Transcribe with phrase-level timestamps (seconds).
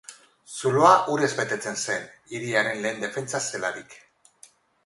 [0.59, 3.95] Zuloa urez betetzen zen hiriaren lehen defentsa zelarik.